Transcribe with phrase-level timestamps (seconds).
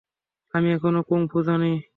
[0.53, 1.71] আমি এখনও কুংফু জানি!